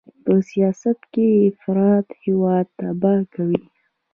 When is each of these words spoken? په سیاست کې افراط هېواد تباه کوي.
په 0.23 0.33
سیاست 0.49 0.99
کې 1.13 1.27
افراط 1.51 2.07
هېواد 2.23 2.65
تباه 2.79 3.19
کوي. 3.33 3.61